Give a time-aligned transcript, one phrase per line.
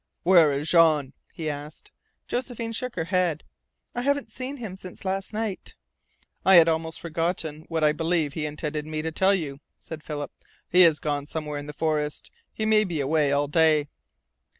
[0.23, 1.91] "Where is Jean?" he asked.
[2.27, 3.43] Josephine shook her head.
[3.93, 5.75] "I haven't seen him since last night."
[6.43, 10.31] "I had almost forgotten what I believe he intended me to tell you," said Philip.
[10.71, 12.31] "He has gone somewhere in the forest.
[12.51, 13.89] He may be away all day."